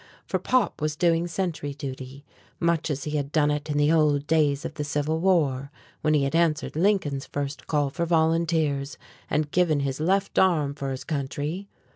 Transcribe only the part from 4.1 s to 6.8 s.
days of the Civil War, when he had answered